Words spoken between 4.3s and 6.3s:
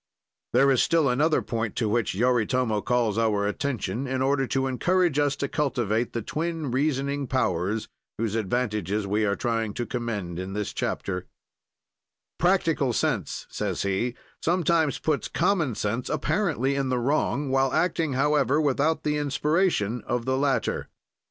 to encourage us to cultivate the